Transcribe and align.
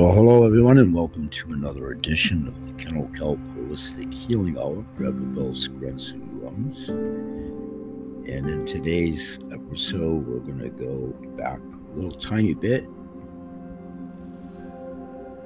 Well, 0.00 0.12
hello 0.12 0.46
everyone, 0.46 0.78
and 0.78 0.94
welcome 0.94 1.28
to 1.28 1.52
another 1.52 1.90
edition 1.90 2.48
of 2.48 2.66
the 2.66 2.72
Kennel 2.82 3.06
Kelp 3.08 3.38
Holistic 3.54 4.10
Healing 4.14 4.56
Hour. 4.56 4.82
Grab 4.96 5.14
the 5.14 5.26
bells, 5.38 5.68
grunts, 5.68 6.12
and 6.12 6.42
runs. 6.42 6.88
And 6.88 8.46
in 8.48 8.64
today's 8.64 9.38
episode, 9.52 10.26
we're 10.26 10.38
going 10.38 10.60
to 10.60 10.70
go 10.70 11.08
back 11.36 11.60
a 11.90 11.92
little 11.94 12.18
tiny 12.18 12.54
bit 12.54 12.86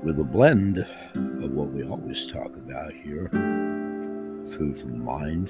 with 0.05 0.21
a 0.21 0.25
blend 0.25 0.79
of 0.79 1.51
what 1.51 1.73
we 1.73 1.83
always 1.83 2.25
talk 2.29 2.57
about 2.57 2.93
here 2.93 3.29
food 4.53 4.79
for 4.79 4.87
the 4.87 4.97
mind, 4.97 5.49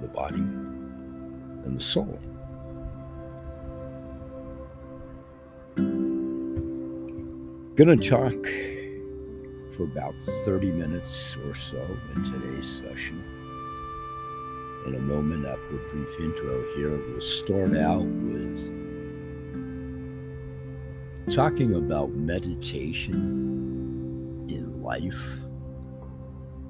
the 0.00 0.06
body, 0.06 0.36
and 0.36 1.76
the 1.76 1.82
soul. 1.82 2.20
Gonna 7.78 7.96
talk 7.96 8.44
for 9.76 9.84
about 9.84 10.20
30 10.44 10.72
minutes 10.72 11.36
or 11.46 11.54
so 11.54 11.96
in 12.16 12.24
today's 12.24 12.66
session. 12.66 13.22
In 14.88 14.96
a 14.96 14.98
moment, 14.98 15.46
after 15.46 15.76
a 15.76 15.78
brief 15.92 16.18
intro 16.18 16.64
here, 16.74 16.96
we'll 16.96 17.20
start 17.20 17.76
out 17.76 18.02
with 18.02 18.58
talking 21.32 21.76
about 21.76 22.10
meditation 22.10 23.14
in 24.48 24.82
life, 24.82 25.38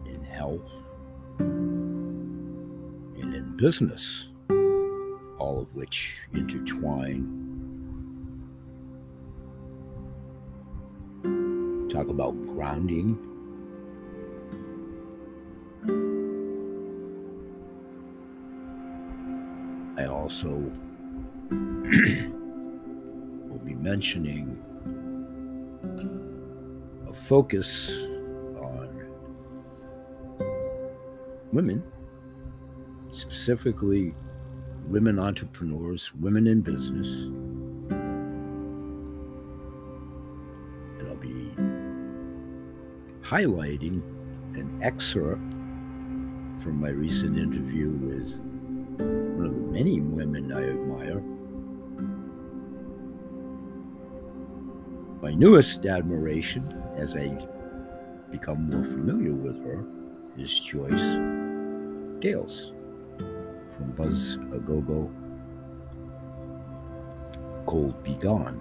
in 0.04 0.22
health, 0.22 0.70
and 1.38 3.34
in 3.34 3.56
business, 3.56 4.28
all 5.38 5.58
of 5.58 5.74
which 5.74 6.28
intertwine 6.34 7.47
talk 11.98 12.10
about 12.10 12.40
grounding. 12.42 13.18
I 19.96 20.06
also 20.06 20.48
will 23.48 23.58
be 23.64 23.74
mentioning 23.74 24.56
a 27.08 27.12
focus 27.12 27.90
on 28.60 28.88
women, 31.52 31.82
specifically 33.10 34.14
women 34.86 35.18
entrepreneurs, 35.18 36.14
women 36.14 36.46
in 36.46 36.60
business 36.60 37.08
highlighting 43.28 44.00
an 44.54 44.78
excerpt 44.80 45.42
from 46.62 46.80
my 46.80 46.88
recent 46.88 47.36
interview 47.36 47.90
with 47.90 48.38
one 49.36 49.46
of 49.46 49.54
the 49.54 49.70
many 49.70 50.00
women 50.00 50.50
I 50.50 50.70
admire. 50.70 51.20
My 55.20 55.34
newest 55.34 55.84
admiration, 55.84 56.82
as 56.96 57.16
I 57.16 57.46
become 58.30 58.70
more 58.70 58.84
familiar 58.84 59.34
with 59.34 59.62
her, 59.62 59.84
is 60.38 60.58
Joyce 60.60 61.18
Gales 62.20 62.72
from 63.76 63.92
Buzz 63.94 64.36
a 64.54 64.58
Go 64.58 64.80
Go 64.80 65.12
Cold 67.66 68.02
Be 68.02 68.14
Gone. 68.14 68.58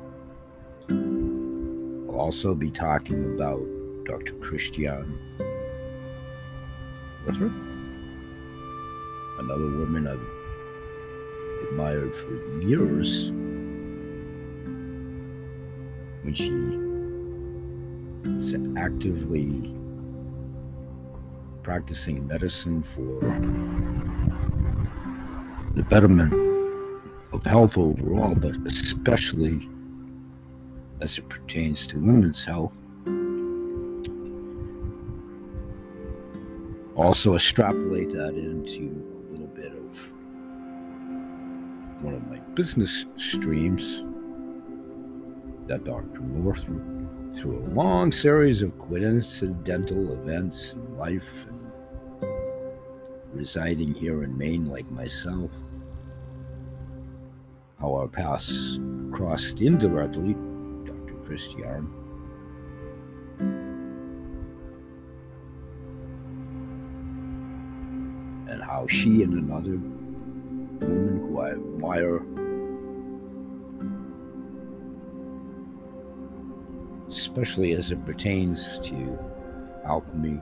I'll 2.09 2.20
also 2.20 2.54
be 2.54 2.70
talking 2.70 3.34
about 3.36 3.77
Dr. 4.08 4.36
Christiane 4.36 5.19
Northrup, 7.25 7.51
another 9.38 9.69
woman 9.79 10.07
I've 10.07 11.68
admired 11.68 12.16
for 12.16 12.62
years. 12.62 13.31
When 16.22 16.34
she 16.34 16.50
was 18.29 18.56
actively 18.78 19.75
practicing 21.62 22.25
medicine 22.28 22.84
for 22.84 23.19
the 25.75 25.84
betterment 25.84 26.34
of 27.34 27.46
health 27.46 27.78
overall, 27.78 28.35
but 28.35 28.56
especially 28.67 29.67
as 31.01 31.17
it 31.17 31.28
pertains 31.28 31.85
to 31.88 31.97
women's 31.97 32.46
health. 32.46 32.78
Also 36.97 37.35
extrapolate 37.35 38.09
that 38.09 38.34
into 38.35 39.03
a 39.30 39.31
little 39.31 39.47
bit 39.47 39.72
of 39.72 40.12
one 42.03 42.16
of 42.16 42.28
my 42.28 42.40
business 42.56 43.06
streams 43.16 44.03
that 45.68 45.84
Dr. 45.84 46.22
North 46.22 46.66
through 47.35 47.59
a 47.59 47.69
long 47.69 48.12
series 48.12 48.63
of 48.63 48.78
coincidental 48.80 50.13
events 50.13 50.74
in 50.74 50.97
life 50.97 51.46
and 51.47 51.72
residing 53.31 53.94
here 53.94 54.24
in 54.24 54.35
Maine 54.35 54.66
like 54.66 54.90
myself, 54.90 55.52
how 57.79 57.94
our 57.94 58.08
paths 58.08 58.79
crossed 59.12 59.62
indirectly, 59.62 60.34
Dr. 60.84 61.14
Christiane 61.25 61.94
how 68.78 68.86
she 68.86 69.24
and 69.24 69.34
another 69.34 69.72
woman 69.72 71.20
who 71.20 71.42
I 71.42 71.50
admire 71.50 72.22
especially 77.08 77.72
as 77.72 77.92
it 77.92 78.06
pertains 78.06 78.78
to 78.84 79.18
alchemy, 79.84 80.40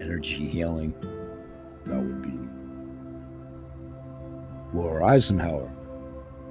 energy 0.00 0.46
healing. 0.46 0.94
That 1.86 1.96
would 1.96 2.22
be 2.22 2.38
Laura 4.78 5.06
Eisenhower. 5.06 5.68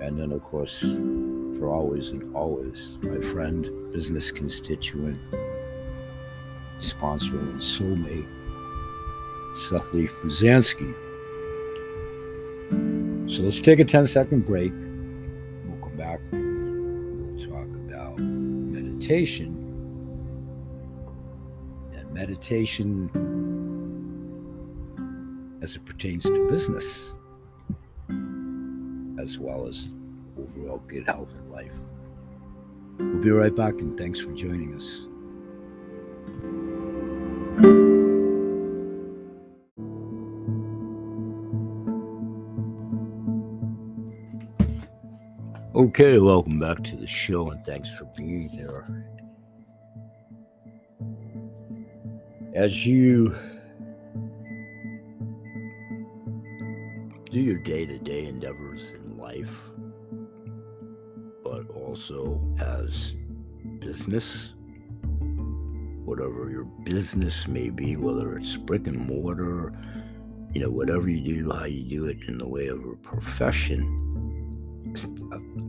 And 0.02 0.20
then, 0.20 0.34
of 0.34 0.44
course, 0.44 0.82
for 0.82 1.70
always 1.70 2.10
and 2.10 2.36
always, 2.36 2.98
my 3.04 3.22
friend, 3.22 3.70
business 3.94 4.32
constituent, 4.32 5.18
sponsor 6.80 7.40
and 7.40 7.60
soulmate, 7.60 8.28
Seth 9.56 9.94
Leaf 9.94 10.12
Pruzansky. 10.22 10.94
So 13.30 13.44
let's 13.44 13.62
take 13.62 13.80
a 13.80 13.86
10 13.86 14.08
second 14.08 14.46
break. 14.46 14.72
We'll 15.66 15.80
come 15.82 15.98
back. 15.98 16.20
We'll 16.32 17.38
talk 17.46 17.68
about 17.76 18.20
meditation. 18.20 19.54
And 21.94 22.12
meditation 22.14 23.10
as 25.62 25.76
it 25.76 25.86
pertains 25.86 26.24
to 26.24 26.48
business, 26.50 27.14
as 29.20 29.38
well 29.40 29.68
as 29.68 29.92
overall 30.40 30.82
good 30.88 31.06
health 31.06 31.36
and 31.38 31.52
life. 31.52 31.72
We'll 33.00 33.22
be 33.22 33.32
right 33.32 33.56
back, 33.56 33.74
and 33.80 33.98
thanks 33.98 34.20
for 34.20 34.32
joining 34.34 34.74
us. 34.76 35.08
Okay, 45.78 46.18
welcome 46.18 46.60
back 46.60 46.84
to 46.86 46.96
the 46.96 47.06
show 47.06 47.52
and 47.52 47.64
thanks 47.64 47.88
for 47.92 48.06
being 48.18 48.50
here. 48.50 48.84
As 52.56 52.84
you 52.84 53.36
do 57.30 57.40
your 57.40 57.60
day 57.60 57.86
to 57.86 58.00
day 58.00 58.26
endeavors 58.26 58.90
in 58.94 59.20
life, 59.20 59.56
but 61.44 61.70
also 61.70 62.42
as 62.60 63.16
business, 63.78 64.56
whatever 66.06 66.50
your 66.50 66.66
business 66.86 67.48
may 67.48 67.70
be, 67.70 67.98
whether 67.98 68.36
it's 68.36 68.58
brick 68.58 68.88
and 68.88 68.98
mortar, 68.98 69.78
you 70.56 70.62
know, 70.62 70.72
whatever 70.72 71.08
you 71.08 71.44
do, 71.44 71.52
how 71.52 71.66
you 71.66 71.84
do 71.84 72.06
it 72.06 72.18
in 72.28 72.40
the 72.40 72.48
way 72.48 72.66
of 72.66 72.84
a 72.84 72.96
profession 72.96 74.08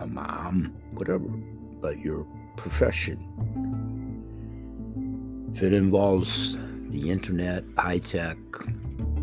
a, 0.00 0.06
mom, 0.06 0.74
whatever, 0.92 1.28
but 1.80 1.98
your 1.98 2.26
profession. 2.56 3.18
If 5.54 5.62
it 5.62 5.72
involves 5.72 6.56
the 6.90 7.10
internet, 7.10 7.64
high 7.76 7.98
tech, 7.98 8.38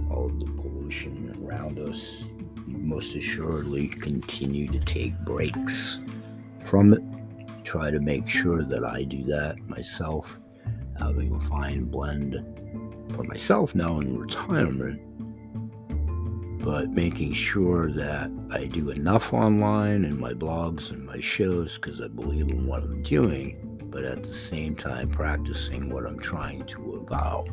all 0.10 0.28
of 0.28 0.40
the 0.40 0.46
pollution 0.46 1.38
around 1.44 1.80
us, 1.80 2.26
you 2.68 2.78
most 2.78 3.16
assuredly 3.16 3.88
continue 3.88 4.68
to 4.68 4.80
take 4.80 5.18
breaks 5.20 6.00
from 6.62 6.94
it 6.94 7.02
try 7.66 7.90
to 7.92 8.00
make 8.00 8.30
sure 8.30 8.64
that 8.64 8.86
I 8.86 9.04
do 9.04 9.24
that 9.26 9.58
myself, 9.68 10.40
having 10.98 11.34
a 11.34 11.40
fine 11.42 11.86
blend 11.86 12.36
for 13.14 13.24
myself 13.24 13.76
now 13.76 14.00
in 14.00 14.18
retirement, 14.18 15.02
but 16.60 16.90
making 16.90 17.34
sure 17.34 17.92
that 17.92 18.32
I 18.52 18.66
do 18.66 18.90
enough 18.90 19.34
online 19.34 20.06
in 20.06 20.20
my 20.20 20.34
blogs 20.34 20.92
and 20.92 21.06
my 21.06 21.20
shows 21.20 21.76
because 21.76 22.02
I 22.02 22.08
believe 22.08 22.50
in 22.50 22.66
what 22.66 22.84
I'm 22.84 23.04
doing, 23.04 23.88
but 23.92 24.04
at 24.04 24.24
the 24.24 24.34
same 24.34 24.76
time 24.76 25.10
practicing 25.10 25.90
what 25.90 26.06
I'm 26.06 26.20
trying 26.20 26.66
to 26.66 26.94
avow 26.94 27.46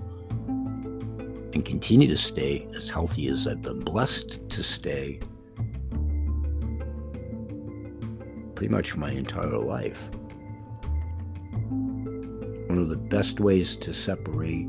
and 1.52 1.64
continue 1.64 2.08
to 2.08 2.16
stay 2.16 2.66
as 2.74 2.88
healthy 2.88 3.28
as 3.28 3.46
I've 3.46 3.62
been 3.62 3.80
blessed 3.80 4.40
to 4.48 4.62
stay 4.62 5.20
pretty 8.54 8.72
much 8.72 8.96
my 8.96 9.10
entire 9.10 9.58
life. 9.58 9.98
One 12.68 12.78
of 12.78 12.88
the 12.88 12.96
best 12.96 13.40
ways 13.40 13.76
to 13.76 13.92
separate 13.92 14.68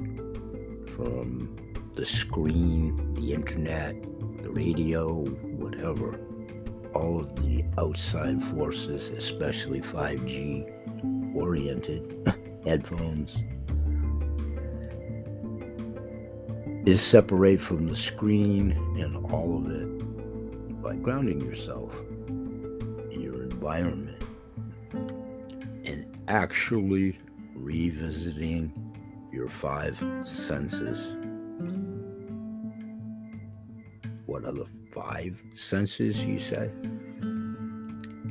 from 0.95 1.56
the 1.95 2.06
screen, 2.06 3.13
the 3.13 3.33
internet, 3.33 3.95
radio, 4.53 5.23
whatever, 5.57 6.19
all 6.94 7.19
of 7.19 7.35
the 7.38 7.63
outside 7.77 8.44
forces, 8.44 9.09
especially 9.09 9.81
5G 9.81 11.35
oriented 11.35 12.31
headphones, 12.65 13.38
is 16.85 17.01
separate 17.01 17.59
from 17.59 17.88
the 17.88 17.95
screen 17.95 18.71
and 19.00 19.15
all 19.31 19.57
of 19.57 19.71
it 19.71 20.81
by 20.81 20.95
grounding 20.95 21.41
yourself 21.41 21.95
in 22.27 23.19
your 23.21 23.41
environment 23.44 24.21
and 25.85 26.06
actually 26.27 27.17
revisiting 27.56 28.71
your 29.31 29.47
five 29.47 29.97
senses. 30.25 31.15
Five 35.13 35.44
senses 35.54 36.25
you 36.25 36.39
say? 36.39 36.71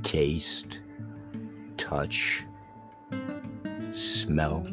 Taste, 0.02 0.81
touch, 1.76 2.44
smell, 3.93 4.67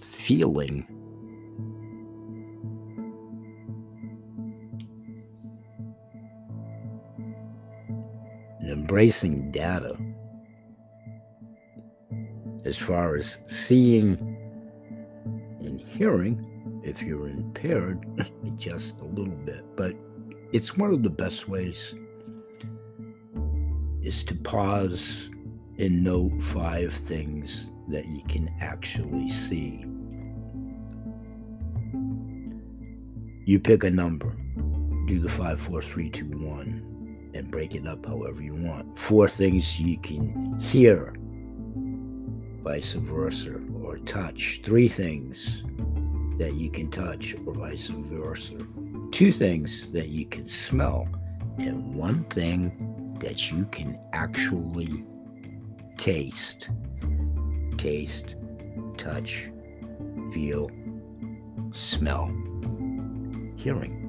feeling 0.00 0.86
and 8.60 8.70
embracing 8.70 9.50
data 9.50 9.94
as 12.64 12.78
far 12.78 13.14
as 13.16 13.38
seeing 13.46 14.16
and 15.60 15.78
hearing 15.80 16.53
if 16.84 17.02
you're 17.02 17.28
impaired 17.28 18.04
just 18.56 18.98
a 19.00 19.04
little 19.04 19.34
bit 19.44 19.64
but 19.76 19.94
it's 20.52 20.76
one 20.76 20.92
of 20.92 21.02
the 21.02 21.10
best 21.10 21.48
ways 21.48 21.94
is 24.02 24.22
to 24.22 24.34
pause 24.34 25.30
and 25.78 26.04
note 26.04 26.40
five 26.42 26.92
things 26.92 27.70
that 27.88 28.06
you 28.06 28.22
can 28.28 28.48
actually 28.60 29.30
see 29.30 29.84
You 33.46 33.60
pick 33.60 33.84
a 33.84 33.90
number, 33.90 34.34
do 35.06 35.20
the 35.20 35.28
five, 35.28 35.60
four, 35.60 35.82
three, 35.82 36.08
two, 36.08 36.24
one, 36.24 37.30
and 37.34 37.50
break 37.50 37.74
it 37.74 37.86
up 37.86 38.06
however 38.06 38.40
you 38.40 38.54
want. 38.54 38.98
Four 38.98 39.28
things 39.28 39.78
you 39.78 39.98
can 39.98 40.58
hear, 40.58 41.14
vice 42.62 42.94
versa, 42.94 43.60
or 43.82 43.98
touch. 43.98 44.62
Three 44.64 44.88
things 44.88 45.62
that 46.38 46.54
you 46.54 46.70
can 46.70 46.90
touch, 46.90 47.34
or 47.46 47.54
vice 47.54 47.88
versa. 47.88 48.54
Two 49.12 49.32
things 49.32 49.90
that 49.92 50.08
you 50.08 50.26
can 50.26 50.44
smell, 50.44 51.06
and 51.58 51.94
one 51.94 52.24
thing 52.24 53.16
that 53.20 53.50
you 53.50 53.64
can 53.66 53.98
actually 54.12 55.04
taste. 55.96 56.70
Taste, 57.76 58.36
touch, 58.96 59.50
feel, 60.32 60.70
smell 61.72 62.26
hearing. 63.56 64.00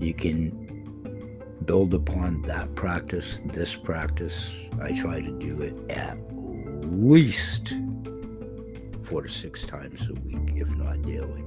You 0.00 0.14
can 0.14 1.60
build 1.66 1.92
upon 1.94 2.42
that 2.42 2.74
practice, 2.74 3.42
this 3.44 3.76
practice. 3.76 4.50
I 4.80 4.92
try 4.92 5.20
to 5.20 5.30
do 5.38 5.60
it 5.62 5.74
at 5.90 6.18
least 6.90 7.74
four 9.02 9.22
to 9.22 9.28
six 9.28 9.64
times 9.66 10.08
a 10.08 10.14
week, 10.20 10.54
if 10.56 10.68
not 10.76 11.02
daily. 11.02 11.44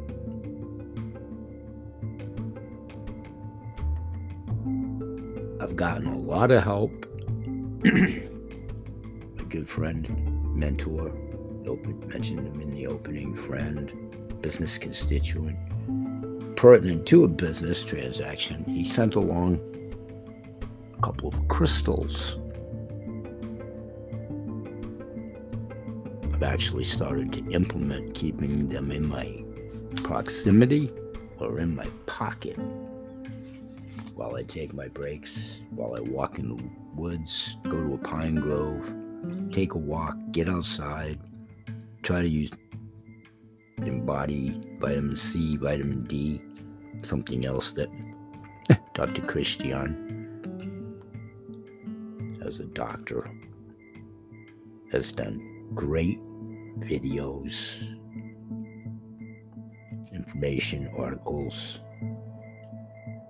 I've 5.62 5.76
gotten 5.78 6.08
a 6.08 6.18
lot 6.18 6.52
of 6.52 6.64
help. 6.64 6.92
a 7.86 9.44
good 9.48 9.70
friend, 9.70 10.56
mentor, 10.56 11.08
open, 11.66 12.04
mentioned 12.08 12.46
him 12.46 12.62
in 12.62 12.72
the 12.72 12.88
opening, 12.88 13.36
friend, 13.36 13.92
business 14.42 14.78
constituent, 14.78 15.58
pertinent 16.58 17.06
to 17.08 17.24
a 17.24 17.28
business 17.28 17.86
transaction. 17.86 18.66
He 18.66 18.84
sent 18.84 19.16
along 19.16 19.60
a 20.98 21.02
couple 21.02 21.30
of 21.30 21.48
crystals. 21.48 22.38
I've 26.44 26.52
actually 26.52 26.84
started 26.84 27.32
to 27.34 27.52
implement 27.52 28.14
keeping 28.14 28.68
them 28.68 28.92
in 28.92 29.08
my 29.08 29.46
proximity 30.04 30.92
or 31.40 31.62
in 31.62 31.74
my 31.74 31.86
pocket 32.06 32.58
while 34.14 34.36
I 34.36 34.44
take 34.44 34.74
my 34.74 34.90
breaks, 34.90 35.62
while 35.70 35.96
I 35.98 36.02
walk 36.02 36.40
in 36.40 36.50
the 36.50 36.62
woods, 36.96 37.56
go 37.64 37.82
to 37.82 37.94
a 37.94 37.98
pine 37.98 38.36
grove, 38.36 38.94
take 39.54 39.74
a 39.74 39.78
walk, 39.78 40.18
get 40.34 40.50
outside, 40.50 41.18
try 42.02 42.22
to 42.22 42.28
use 42.28 42.52
embody 43.78 44.60
vitamin 44.80 45.16
C, 45.16 45.56
vitamin 45.56 46.04
D, 46.04 46.42
something 47.04 47.46
else 47.46 47.72
that 47.72 47.88
Dr. 48.94 49.22
Christian, 49.22 50.92
as 52.44 52.60
a 52.60 52.66
doctor, 52.66 53.32
has 54.92 55.14
done 55.14 55.70
great 55.74 56.20
videos, 56.80 57.84
information, 60.14 60.90
articles, 60.98 61.80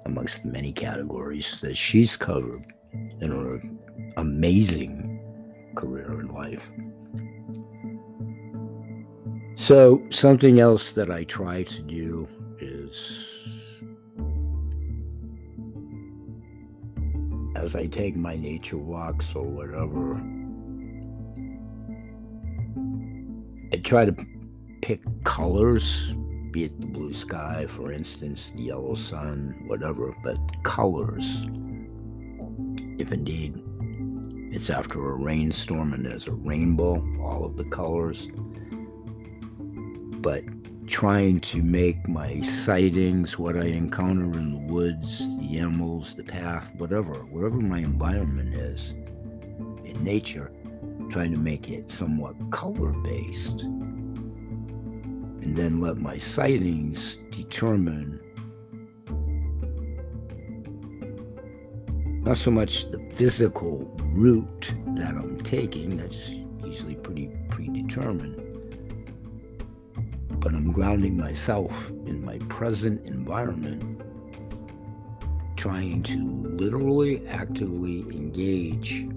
amongst 0.06 0.44
the 0.44 0.50
many 0.50 0.72
categories 0.72 1.60
that 1.62 1.76
she's 1.76 2.16
covered 2.16 2.66
in 3.22 3.32
her 3.32 3.60
amazing 4.18 5.20
career 5.76 6.20
in 6.20 6.28
life. 6.28 6.70
So, 9.56 10.02
something 10.10 10.60
else 10.60 10.92
that 10.94 11.10
I 11.10 11.24
try 11.24 11.64
to 11.64 11.82
do 11.84 12.28
is 12.60 13.34
as 17.56 17.76
I 17.76 17.86
take 17.86 18.16
my 18.16 18.36
nature 18.36 18.78
walks 18.78 19.34
or 19.34 19.44
whatever, 19.44 20.22
try 23.84 24.06
to 24.06 24.16
pick 24.82 25.02
colors, 25.24 26.14
be 26.52 26.66
it 26.66 26.80
the 26.80 26.88
blue 26.88 27.14
sky, 27.14 27.68
for 27.68 27.92
instance, 27.92 28.52
the 28.56 28.64
yellow 28.64 28.96
sun, 28.96 29.64
whatever, 29.68 30.16
but 30.24 30.38
colors. 30.64 31.46
If 32.98 33.12
indeed 33.12 33.62
it's 34.52 34.70
after 34.70 35.12
a 35.12 35.16
rainstorm 35.16 35.94
and 35.94 36.06
there's 36.06 36.28
a 36.28 36.32
rainbow, 36.32 37.06
all 37.22 37.46
of 37.46 37.58
the 37.58 37.66
colors 37.66 38.28
but 40.24 40.46
trying 40.88 41.42
to 41.42 41.62
make 41.62 42.08
my 42.08 42.40
sightings, 42.42 43.38
what 43.38 43.58
I 43.58 43.66
encounter 43.66 44.40
in 44.40 44.54
the 44.54 44.74
woods, 44.74 45.20
the 45.20 45.60
animals, 45.60 46.16
the 46.16 46.24
path, 46.24 46.72
whatever, 46.78 47.14
wherever 47.26 47.58
my 47.58 47.80
environment 47.80 48.56
is 48.56 48.92
in 49.84 50.02
nature, 50.02 50.50
trying 51.10 51.32
to 51.34 51.40
make 51.40 51.70
it 51.70 51.90
somewhat 51.90 52.36
color 52.52 52.92
based. 53.04 53.62
And 53.62 55.56
then 55.56 55.82
let 55.82 55.98
my 55.98 56.18
sightings 56.18 57.18
determine 57.32 58.20
not 62.24 62.38
so 62.38 62.52
much 62.52 62.90
the 62.92 63.00
physical 63.14 63.94
route 64.14 64.74
that 64.96 65.10
I'm 65.10 65.42
taking, 65.42 65.98
that's 65.98 66.30
usually 66.64 66.96
pretty 66.96 67.30
predetermined 67.50 68.44
but 70.44 70.54
I'm 70.54 70.72
grounding 70.74 71.16
myself 71.16 71.72
in 72.06 72.24
my 72.24 72.38
present 72.50 73.06
environment 73.08 74.02
trying 75.56 76.04
to 76.04 76.18
literally 76.44 77.26
actively 77.30 78.02
engage 78.02 79.08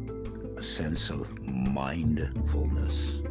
a 0.56 0.62
sense 0.62 1.10
of 1.10 1.38
mindfulness. 1.42 3.22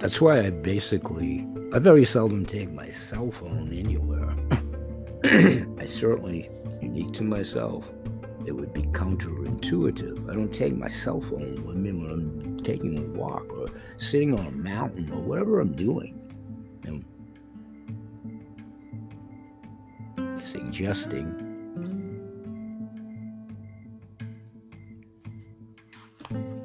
That's 0.00 0.20
why 0.20 0.40
I 0.40 0.50
basically, 0.50 1.46
I 1.72 1.78
very 1.78 2.04
seldom 2.04 2.44
take 2.44 2.72
my 2.72 2.90
cell 2.90 3.30
phone 3.30 3.72
anywhere. 3.72 4.34
I 5.78 5.86
certainly, 5.86 6.50
unique 6.80 7.12
to 7.14 7.22
myself, 7.22 7.88
it 8.44 8.52
would 8.52 8.72
be 8.72 8.82
counterintuitive. 8.82 10.28
I 10.28 10.34
don't 10.34 10.52
take 10.52 10.76
my 10.76 10.88
cell 10.88 11.20
phone 11.20 11.64
with 11.64 11.76
me 11.76 11.92
when 11.92 12.10
I'm 12.10 12.60
taking 12.64 12.98
a 12.98 13.02
walk 13.16 13.48
or 13.52 13.68
sitting 13.96 14.36
on 14.38 14.46
a 14.46 14.50
mountain 14.50 15.10
or 15.12 15.20
whatever 15.20 15.60
I'm 15.60 15.72
doing. 15.72 16.18
Suggesting 20.72 21.36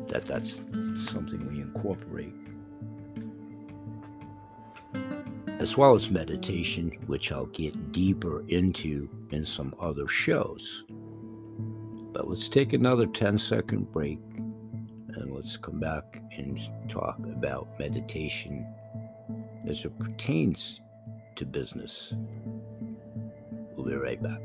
that 0.08 0.26
that's 0.26 0.62
something 0.96 1.46
we 1.50 1.60
incorporate 1.60 2.34
as 5.60 5.76
well 5.76 5.94
as 5.94 6.10
meditation, 6.10 6.90
which 7.08 7.34
I'll 7.34 7.48
get 7.48 7.92
deeper 7.92 8.46
into 8.48 9.10
in 9.32 9.44
some 9.44 9.76
other 9.78 10.08
shows. 10.08 10.86
But 12.14 12.30
let's 12.30 12.48
take 12.48 12.72
another 12.72 13.08
10 13.08 13.38
second 13.38 13.92
break 13.92 14.20
and 14.38 15.34
let's 15.34 15.58
come 15.58 15.82
back 15.82 16.22
and 16.32 16.58
talk 16.88 17.18
about 17.20 17.78
meditation 17.78 18.66
as 19.68 19.84
it 19.84 20.00
pertains 20.00 20.80
to 21.36 21.46
business. 21.46 22.14
We'll 23.78 23.86
be 23.86 23.96
right 23.96 24.22
back. 24.22 24.42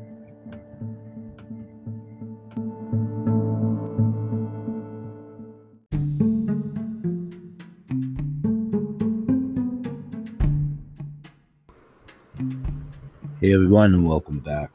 Hey 13.40 13.54
everyone, 13.54 13.94
and 13.94 14.06
welcome 14.06 14.38
back. 14.40 14.70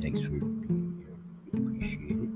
Thanks 0.00 0.22
for 0.22 0.30
being 0.30 0.96
here. 0.98 1.14
We 1.52 1.60
appreciate 1.60 2.10
it. 2.10 2.30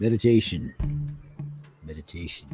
Meditation. 0.00 0.74
Meditation 1.86 2.48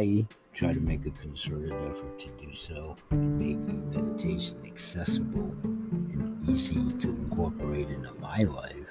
I 0.00 0.26
try 0.54 0.72
to 0.72 0.80
make 0.80 1.04
a 1.04 1.10
concerted 1.10 1.72
effort 1.72 2.18
to 2.20 2.28
do 2.42 2.54
so, 2.54 2.96
making 3.10 3.90
meditation 3.90 4.56
accessible 4.64 5.54
and 5.62 6.42
easy 6.48 6.90
to 7.00 7.08
incorporate 7.10 7.90
into 7.90 8.10
my 8.14 8.44
life, 8.44 8.86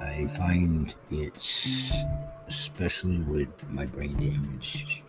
I 0.00 0.28
find 0.36 0.94
it's, 1.10 1.92
especially 2.46 3.18
with 3.18 3.52
my 3.70 3.86
brain 3.86 4.12
damage, 4.12 5.02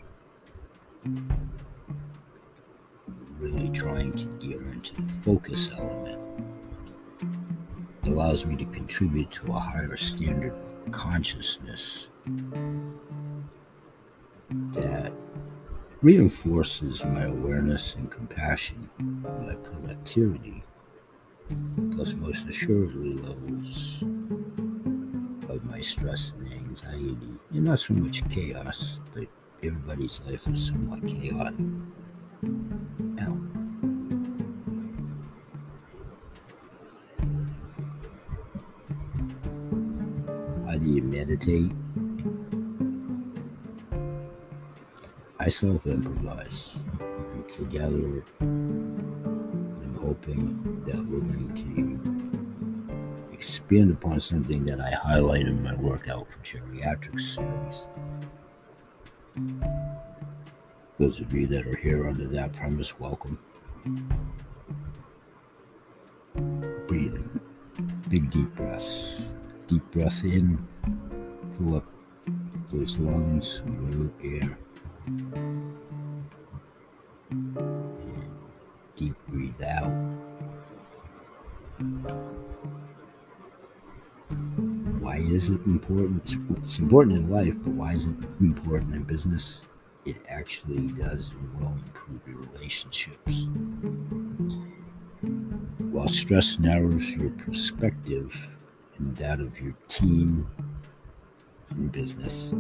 really 3.37 3.69
trying 3.69 4.11
to 4.13 4.25
gear 4.39 4.63
into 4.63 4.99
the 4.99 5.07
focus 5.07 5.69
element. 5.77 6.19
It 8.01 8.09
allows 8.09 8.43
me 8.43 8.55
to 8.55 8.65
contribute 8.65 9.29
to 9.33 9.51
a 9.51 9.59
higher 9.59 9.97
standard 9.97 10.53
of 10.53 10.91
consciousness 10.91 12.07
that 14.71 15.11
reinforces 16.01 17.03
my 17.03 17.23
awareness 17.23 17.95
and 17.95 18.09
compassion, 18.09 18.89
my 19.45 19.55
productivity, 19.55 20.63
plus 21.95 22.13
most 22.13 22.47
assuredly 22.47 23.13
levels 23.13 24.03
of 25.49 25.63
my 25.65 25.81
stress 25.81 26.31
and 26.37 26.53
anxiety. 26.53 27.39
And 27.51 27.65
not 27.65 27.79
so 27.79 27.93
much 27.93 28.27
chaos, 28.29 28.99
but 29.13 29.27
everybody's 29.63 30.21
life 30.25 30.47
is 30.47 30.67
somewhat 30.67 31.05
chaotic. 31.05 31.59
Now, 32.99 33.37
how 40.65 40.77
do 40.77 40.87
you 40.87 41.01
meditate? 41.01 41.71
I 45.41 45.47
self 45.47 45.87
improvise. 45.87 46.79
Together, 47.47 48.25
I'm 48.41 49.97
hoping 50.01 50.83
that 50.85 50.97
we're 50.97 51.21
going 51.21 51.55
to 51.55 53.33
expand 53.33 53.91
upon 53.91 54.19
something 54.19 54.65
that 54.65 54.81
I 54.81 54.91
highlight 54.91 55.47
in 55.47 55.63
my 55.63 55.75
workout 55.75 56.27
for 56.29 56.39
geriatrics 56.39 57.35
series. 57.35 57.85
Those 60.99 61.21
of 61.21 61.33
you 61.33 61.47
that 61.47 61.65
are 61.65 61.77
here 61.77 62.09
under 62.09 62.27
that 62.27 62.51
premise, 62.51 62.99
welcome. 62.99 63.39
Breathing. 66.87 67.39
Big 68.09 68.29
deep 68.29 68.53
breaths. 68.55 69.35
Deep 69.67 69.89
breath 69.91 70.21
in. 70.25 70.67
Fill 71.57 71.77
up 71.77 71.85
those 72.73 72.97
lungs 72.97 73.61
with 73.65 74.11
air. 74.21 74.57
And 75.09 75.75
deep 78.95 79.15
breathe 79.27 79.61
out. 79.63 79.91
Why 84.99 85.17
is 85.17 85.49
it 85.49 85.65
important? 85.65 86.37
It's 86.63 86.77
important 86.77 87.15
in 87.17 87.29
life, 87.31 87.55
but 87.63 87.73
why 87.73 87.93
is 87.93 88.05
it 88.05 88.17
important 88.39 88.93
in 88.93 89.03
business? 89.03 89.63
It 90.05 90.17
actually 90.27 90.87
does 90.89 91.31
well 91.59 91.75
improve 91.85 92.27
your 92.27 92.37
relationships. 92.53 93.47
While 95.91 96.07
stress 96.07 96.59
narrows 96.59 97.09
your 97.09 97.31
perspective 97.31 98.35
and 98.99 99.17
that 99.17 99.39
of 99.39 99.59
your 99.59 99.73
team 99.87 100.47
in 101.71 101.87
business, 101.87 102.53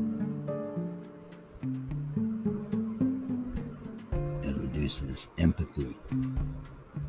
reduces 4.89 5.27
empathy 5.37 5.95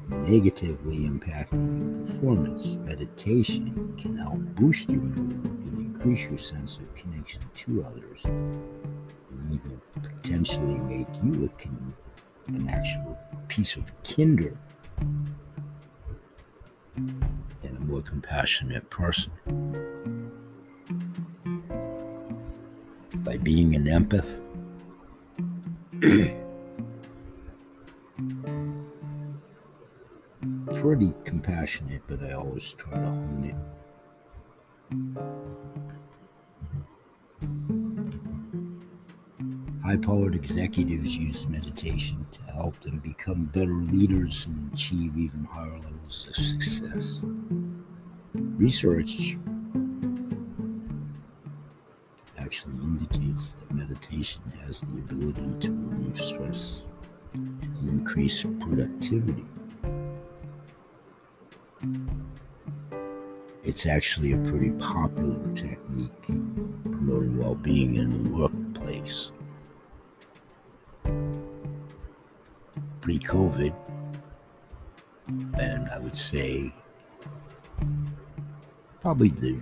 negatively 0.08 0.98
impacting 0.98 2.06
performance. 2.06 2.76
Meditation 2.84 3.94
can 3.96 4.18
help 4.18 4.38
boost 4.54 4.90
your 4.90 5.00
mood 5.00 5.44
and 5.44 5.78
increase 5.78 6.24
your 6.28 6.38
sense 6.38 6.76
of 6.76 6.94
connection 6.94 7.40
to 7.54 7.82
others, 7.84 8.20
and 8.24 9.52
even 9.52 9.80
potentially 10.02 10.78
make 10.80 11.08
you 11.22 11.46
a 11.46 11.48
kin- 11.60 11.94
an 12.48 12.68
actual 12.68 13.18
piece 13.48 13.76
of 13.76 13.90
kinder 14.02 14.56
and 16.96 17.76
a 17.76 17.80
more 17.80 18.02
compassionate 18.02 18.90
person. 18.90 19.32
By 23.14 23.38
being 23.38 23.74
an 23.74 23.84
empath, 23.84 24.40
pretty 30.90 31.14
compassionate, 31.24 32.02
but 32.08 32.20
I 32.20 32.32
always 32.32 32.72
try 32.72 32.98
to 32.98 33.06
hone 33.06 33.44
it. 33.44 33.54
High 39.84 39.98
powered 39.98 40.34
executives 40.34 41.16
use 41.16 41.46
meditation 41.46 42.26
to 42.32 42.42
help 42.54 42.80
them 42.80 42.98
become 42.98 43.44
better 43.44 43.72
leaders 43.72 44.46
and 44.46 44.72
achieve 44.74 45.16
even 45.16 45.44
higher 45.44 45.78
levels 45.78 46.26
of 46.28 46.34
success. 46.34 47.20
Research 48.34 49.38
actually 52.36 52.74
indicates 52.82 53.52
that 53.52 53.70
meditation 53.72 54.42
has 54.66 54.80
the 54.80 54.98
ability 54.98 55.54
to 55.60 55.70
relieve 55.70 56.20
stress 56.20 56.82
and 57.34 57.88
increase 57.88 58.42
productivity. 58.58 59.46
It's 63.62 63.84
actually 63.84 64.32
a 64.32 64.38
pretty 64.38 64.70
popular 64.70 65.38
technique 65.54 66.22
promoting 66.82 67.36
well 67.36 67.54
being 67.54 67.96
in 67.96 68.24
the 68.24 68.30
workplace. 68.30 69.32
Pre 73.02 73.18
COVID, 73.18 73.74
and 75.58 75.90
I 75.90 75.98
would 75.98 76.14
say 76.14 76.72
probably 79.02 79.28
the 79.28 79.60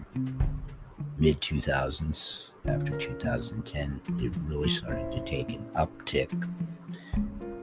mid 1.19 1.40
2000s. 1.40 2.45
After 2.67 2.97
2010, 2.99 4.00
it 4.21 4.33
really 4.47 4.69
started 4.69 5.11
to 5.11 5.21
take 5.21 5.52
an 5.55 5.67
uptick. 5.75 6.31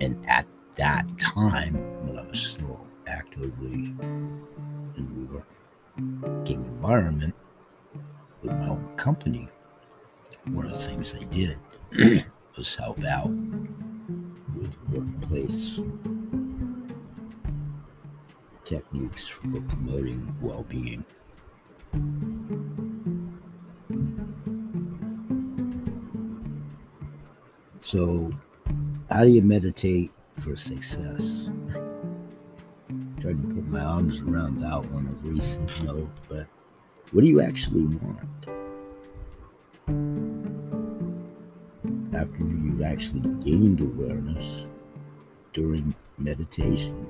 And 0.02 0.18
at 0.28 0.48
that 0.78 1.06
time, 1.20 1.76
when 2.06 2.18
I 2.18 2.28
was 2.28 2.40
still 2.40 2.86
actively 3.08 3.94
in 4.98 5.28
the 5.30 5.44
working 5.98 6.64
environment 6.66 7.34
with 8.42 8.52
my 8.52 8.70
own 8.70 8.96
company, 8.98 9.48
one 10.46 10.66
of 10.66 10.72
the 10.74 10.80
things 10.80 11.14
I 11.16 11.24
did 11.26 11.58
was 12.58 12.76
help 12.76 13.04
out 13.04 13.30
with 14.56 14.76
workplace 14.92 15.80
techniques 18.64 19.28
for 19.28 19.62
promoting 19.62 20.36
well 20.42 20.64
being. 20.64 21.06
So, 27.82 28.32
how 29.10 29.24
do 29.24 29.30
you 29.30 29.44
meditate 29.44 30.12
for 30.40 30.56
success? 30.56 31.52
My 33.76 33.84
arms 33.84 34.22
around 34.22 34.60
that 34.60 34.90
one 34.92 35.06
of 35.06 35.26
recent 35.26 35.84
note, 35.84 36.08
but 36.30 36.48
what 37.12 37.24
do 37.24 37.28
you 37.28 37.42
actually 37.42 37.84
want? 37.84 38.48
After 42.16 42.38
you've 42.38 42.82
actually 42.82 43.20
gained 43.42 43.82
awareness 43.82 44.68
during 45.52 45.94
meditation, 46.18 47.06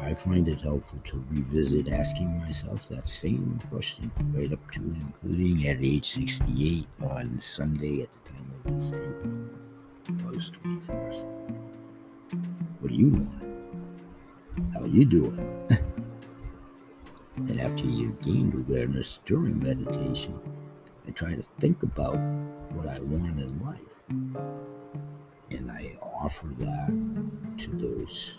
I 0.00 0.12
find 0.14 0.48
it 0.48 0.60
helpful 0.60 0.98
to 1.04 1.24
revisit 1.30 1.92
asking 1.92 2.40
myself 2.40 2.88
that 2.88 3.06
same 3.06 3.60
question 3.70 4.10
right 4.34 4.52
up 4.52 4.72
to 4.72 4.80
and 4.80 4.96
including 4.96 5.68
at 5.68 5.76
age 5.80 6.10
68 6.10 6.84
on 7.08 7.38
Sunday 7.38 8.02
at 8.02 8.08
the 8.12 8.30
time 8.32 8.52
of 8.64 8.74
this 8.74 8.90
tape, 8.90 10.26
August 10.26 10.54
21st. 10.64 11.24
What 12.80 12.88
do 12.88 12.94
you 12.96 13.10
want? 13.10 13.37
How 14.74 14.84
you 14.84 15.04
doing? 15.04 15.66
and 17.36 17.60
after 17.60 17.84
you've 17.84 18.20
gained 18.20 18.54
awareness 18.54 19.20
during 19.24 19.62
meditation, 19.62 20.38
I 21.06 21.10
try 21.12 21.34
to 21.34 21.44
think 21.58 21.82
about 21.82 22.16
what 22.72 22.88
I 22.88 23.00
want 23.00 23.40
in 23.40 23.60
life. 23.64 23.80
And 25.50 25.70
I 25.70 25.96
offer 26.02 26.48
that 26.58 26.88
to 27.58 27.70
those 27.76 28.32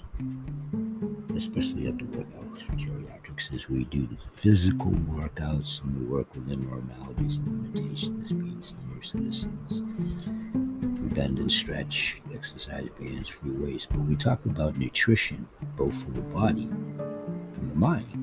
especially 1.36 1.88
at 1.88 1.98
the 1.98 2.04
workouts 2.04 2.62
for 2.62 2.74
geriatrics, 2.74 3.54
is 3.54 3.70
we 3.70 3.86
do 3.86 4.06
the 4.08 4.18
physical 4.18 4.92
workouts 4.92 5.82
and 5.84 5.98
we 5.98 6.06
work 6.06 6.34
within 6.36 6.70
normalities 6.70 7.36
and 7.36 7.48
limitations, 7.48 8.34
being 8.34 8.62
senior 8.62 9.02
citizens. 9.02 10.69
We 10.82 11.10
bend 11.10 11.40
and 11.40 11.52
stretch, 11.52 12.22
exercise 12.34 12.88
bands, 13.00 13.30
free 13.30 13.52
weights, 13.52 13.86
but 13.86 14.00
we 14.00 14.16
talk 14.16 14.46
about 14.46 14.78
nutrition, 14.78 15.48
both 15.76 15.96
for 16.04 16.12
the 16.12 16.22
body 16.22 16.64
and 16.64 17.72
the 17.72 17.76
mind. 17.76 18.14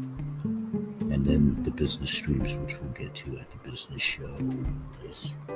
And 1.13 1.25
then 1.25 1.63
the 1.63 1.71
business 1.71 2.11
streams, 2.11 2.55
which 2.57 2.81
we'll 2.81 2.91
get 2.93 3.15
to 3.17 3.39
at 3.39 3.51
the 3.51 3.71
business 3.71 4.03
show, 4.03 4.37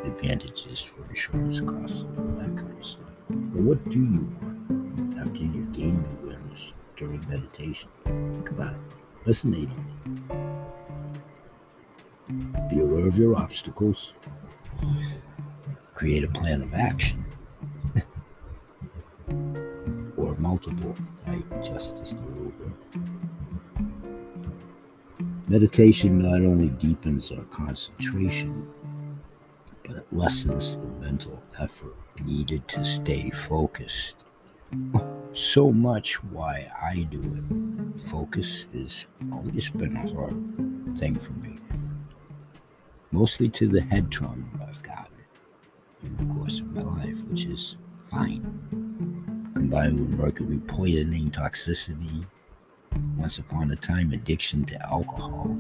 advantages 0.05 0.81
for 0.81 1.05
insurance 1.09 1.61
costs 1.61 2.03
and 2.17 2.39
that 2.39 2.63
kind 2.63 2.79
of 2.79 2.85
stuff. 2.85 3.07
But 3.29 3.63
what 3.63 3.91
do 3.91 3.99
you 3.99 4.35
want 4.41 5.19
after 5.19 5.41
you've 5.41 5.73
gained 5.73 6.07
awareness 6.23 6.75
during 6.97 7.27
meditation. 7.29 7.89
Think 8.05 8.51
about 8.51 8.75
it. 8.75 8.81
Resonate 9.27 9.71
on 9.71 9.85
it. 12.29 12.71
Be 12.71 12.81
aware 12.81 13.07
of 13.07 13.17
your 13.17 13.37
obstacles. 13.37 14.13
Create 16.01 16.25
a 16.25 16.29
plan 16.29 16.63
of 16.63 16.73
action. 16.73 17.23
or 20.17 20.35
multiple. 20.39 20.97
I 21.27 21.43
the 21.51 22.17
rule. 22.31 22.53
Meditation 25.47 26.23
not 26.23 26.41
only 26.41 26.71
deepens 26.71 27.31
our 27.31 27.45
concentration, 27.45 28.67
but 29.87 29.97
it 29.97 30.07
lessens 30.11 30.79
the 30.79 30.87
mental 30.87 31.43
effort 31.59 31.97
needed 32.25 32.67
to 32.69 32.83
stay 32.83 33.29
focused 33.29 34.25
so 35.35 35.71
much 35.71 36.25
why 36.25 36.73
I 36.81 37.03
do 37.11 37.21
it. 37.21 38.01
Focus 38.01 38.67
has 38.73 39.07
always 39.31 39.69
been 39.69 39.99
a 39.99 40.15
hard 40.15 40.97
thing 40.97 41.19
for 41.19 41.35
me. 41.35 41.59
Mostly 43.11 43.51
to 43.51 43.69
the 43.69 43.83
head 43.83 44.11
trauma 44.11 44.47
I've 44.67 44.83
gotten 44.83 45.10
in 46.03 46.17
the 46.17 46.25
course 46.35 46.61
of 46.61 46.73
my 46.73 46.83
life, 46.83 47.23
which 47.25 47.45
is 47.45 47.77
fine. 48.11 48.43
Combined 49.55 50.01
with 50.01 50.19
mercury 50.19 50.59
poisoning, 50.67 51.31
toxicity, 51.31 52.25
once 53.17 53.39
upon 53.39 53.71
a 53.71 53.77
time 53.77 54.13
addiction 54.13 54.65
to 54.65 54.81
alcohol, 54.87 55.57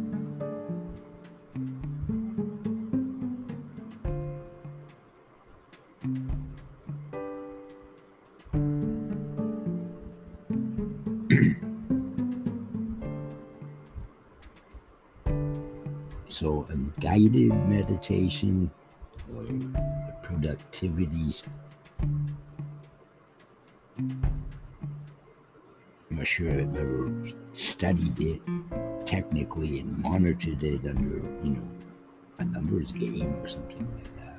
so 16.28 16.66
a 16.70 16.76
guided 17.00 17.52
meditation 17.68 18.70
productivity 20.30 21.34
I'm 23.98 24.32
not 26.10 26.26
sure 26.26 26.50
I've 26.50 26.76
ever 26.76 27.12
studied 27.52 28.18
it 28.20 28.40
technically 29.04 29.80
and 29.80 29.98
monitored 29.98 30.62
it 30.62 30.86
under, 30.86 31.16
you 31.42 31.50
know, 31.50 31.68
a 32.38 32.44
numbers 32.44 32.92
game 32.92 33.34
or 33.42 33.48
something 33.48 33.88
like 33.96 34.04
that 34.04 34.38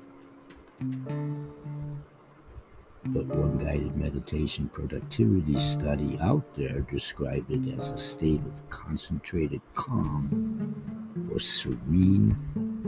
but 3.05 3.25
one 3.25 3.57
guided 3.57 3.95
meditation 3.97 4.69
productivity 4.69 5.59
study 5.59 6.17
out 6.21 6.55
there 6.55 6.81
described 6.81 7.51
it 7.51 7.75
as 7.75 7.91
a 7.91 7.97
state 7.97 8.41
of 8.45 8.69
concentrated 8.69 9.61
calm 9.73 10.73
or 11.31 11.39
serene 11.39 12.37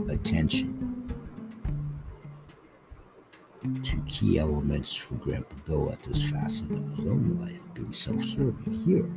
attention. 0.08 0.83
Key 4.24 4.38
elements 4.38 4.94
for 4.94 5.14
Grandpa 5.14 5.54
Bill 5.66 5.92
at 5.92 6.02
this 6.02 6.22
facet 6.30 6.70
of 6.70 6.96
his 6.96 7.06
own 7.06 7.36
life 7.40 7.60
being 7.74 7.92
self 7.92 8.22
serving 8.22 8.82
here. 8.84 9.08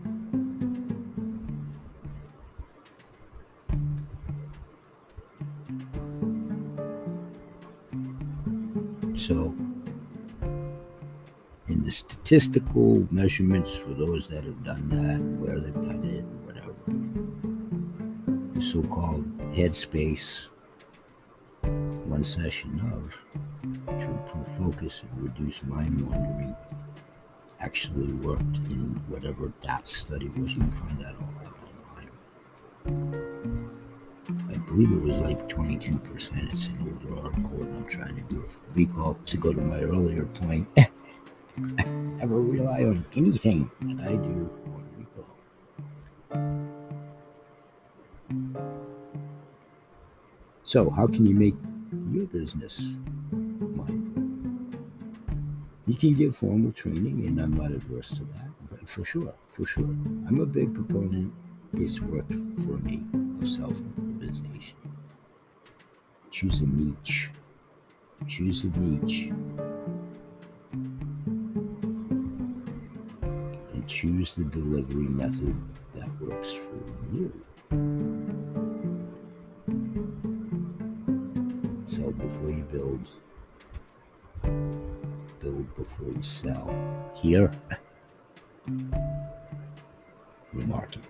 So, 9.16 9.56
in 11.68 11.82
the 11.84 11.92
statistical 11.92 13.08
measurements 13.12 13.76
for 13.76 13.94
those 13.94 14.28
that 14.30 14.44
have 14.44 14.64
done 14.64 14.90
that 14.90 15.20
where 15.40 15.60
they've 15.60 15.74
done 15.74 16.04
it 16.04 16.26
whatever. 16.46 16.74
The 18.54 18.62
so 18.62 18.82
called 18.84 19.26
headspace, 19.54 20.48
one 22.18 22.24
session 22.24 22.82
of, 22.96 23.14
to 24.00 24.06
improve 24.06 24.48
focus 24.48 25.04
and 25.04 25.22
reduce 25.22 25.62
mind 25.66 26.02
wandering, 26.02 26.56
actually 27.60 28.12
worked 28.14 28.58
in 28.72 29.00
whatever 29.08 29.54
that 29.62 29.88
study 29.88 30.28
was. 30.30 30.54
You 30.54 30.62
can 30.62 30.72
find 30.72 31.00
that 31.00 31.14
all 31.22 31.36
out 31.46 31.54
online. 32.88 33.70
I 34.52 34.58
believe 34.58 34.92
it 34.94 35.02
was 35.02 35.20
like 35.20 35.48
22%. 35.48 36.52
It's 36.52 36.66
an 36.66 36.78
older 36.82 37.22
article, 37.22 37.62
and 37.62 37.76
I'm 37.76 37.86
trying 37.86 38.16
to 38.16 38.24
do 38.34 38.42
it 38.42 38.50
for 38.50 38.62
recall 38.74 39.14
to 39.28 39.38
go 39.38 39.54
to 39.54 39.62
my 39.62 39.82
earlier 39.82 40.26
point. 40.26 40.68
I 40.78 40.90
ever 42.20 42.42
rely 42.42 42.82
on 42.86 43.06
anything 43.16 43.70
that 43.82 44.08
I 44.08 44.16
do 44.16 44.30
recall 44.30 44.78
So, 50.64 50.90
how 50.90 51.08
can 51.08 51.26
you 51.26 51.34
make 51.34 51.56
your 52.14 52.26
business 52.26 52.82
mindful? 53.32 54.24
You 55.86 55.96
can 55.96 56.14
give 56.16 56.36
formal 56.36 56.72
training, 56.72 57.26
and 57.26 57.40
I'm 57.40 57.54
not 57.54 57.72
adverse 57.72 58.10
to 58.10 58.24
that, 58.26 58.50
but 58.70 58.88
for 58.88 59.06
sure, 59.06 59.34
for 59.50 59.66
sure. 59.66 59.86
I'm 60.28 60.40
a 60.42 60.46
big 60.46 60.74
proponent. 60.74 61.34
It's 61.74 62.02
worked 62.02 62.34
for 62.34 62.78
me 62.80 63.04
of 63.42 63.48
self 63.48 63.78
improvisation. 63.78 64.78
Choose 66.32 66.62
a 66.62 66.68
niche. 66.68 67.32
Choose 68.28 68.64
a 68.64 68.68
niche 68.80 69.32
And 73.74 73.88
choose 73.88 74.36
the 74.36 74.44
delivery 74.46 75.08
method 75.08 75.56
that 75.96 76.10
works 76.22 76.52
for 76.54 76.76
you. 77.14 77.32
Before 82.18 82.50
you 82.50 82.64
build. 82.72 83.08
Build 85.40 85.76
before 85.76 86.08
you 86.08 86.24
sell. 86.24 86.74
Here, 87.16 87.52
remarking. 90.54 91.04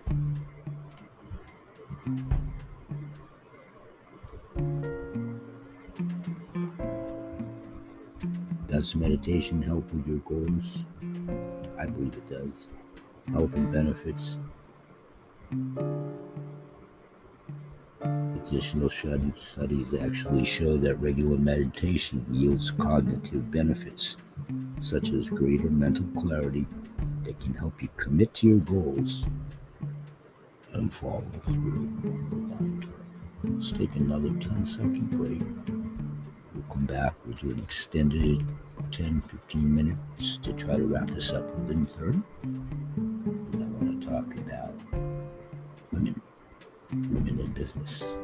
Does 8.68 8.96
meditation 8.96 9.62
help 9.62 9.92
with 9.94 10.06
your 10.06 10.20
goals? 10.20 10.84
I 11.80 11.86
believe 11.86 12.14
it 12.14 12.28
does. 12.28 12.70
Health 13.32 13.56
and 13.56 13.72
benefits. 13.72 14.38
Additional 18.48 18.90
studies 18.90 19.94
actually 20.00 20.46
show 20.46 20.78
that 20.78 20.96
regular 21.02 21.38
meditation 21.38 22.26
yields 22.32 22.72
cognitive 22.72 23.52
benefits, 23.52 24.16
such 24.80 25.12
as 25.12 25.30
greater 25.30 25.70
mental 25.70 26.06
clarity 26.18 26.66
that 27.24 27.38
can 27.42 27.54
help 27.54 27.82
you 27.82 27.90
commit 27.98 28.34
to 28.36 28.48
your 28.48 28.60
goals 28.60 29.26
and 30.72 30.94
follow 30.94 31.28
through. 31.44 32.90
Let's 33.44 33.74
take 33.74 33.94
another 33.98 34.30
10 34.30 34.66
second 34.66 35.10
break. 35.12 35.42
We'll 36.56 36.74
come 36.74 36.86
back. 36.86 37.16
We'll 37.26 37.36
do 37.36 37.50
an 37.50 37.60
extended 37.60 38.48
10 38.94 39.24
15 39.24 39.76
minutes 39.76 40.38
to 40.38 40.54
try 40.54 40.78
to 40.78 40.84
wrap 40.84 41.10
this 41.12 41.32
up 41.32 41.44
within 41.60 41.86
30. 41.86 42.22
And 42.44 43.56
I 43.56 43.84
want 43.84 44.02
to 44.02 44.08
talk 44.08 44.38
about 44.38 44.74
women, 45.92 46.22
women 46.94 47.40
in 47.42 47.52
business. 47.52 48.18